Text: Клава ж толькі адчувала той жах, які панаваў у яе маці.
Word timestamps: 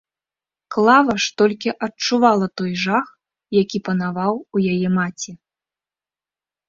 Клава 0.75 1.15
ж 1.25 1.27
толькі 1.41 1.73
адчувала 1.87 2.47
той 2.61 2.73
жах, 2.85 3.07
які 3.61 3.77
панаваў 3.91 4.35
у 4.59 4.67
яе 4.75 4.89
маці. 5.01 5.31